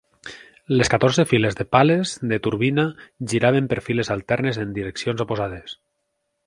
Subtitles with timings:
[0.79, 2.87] Les catorze files de pales de turbina
[3.35, 5.83] giraven per files alternes en direccions oposades.